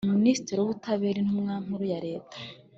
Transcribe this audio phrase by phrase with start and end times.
[0.17, 2.37] Minisitiri w Ubutabera Intumwa Nkuru ya leta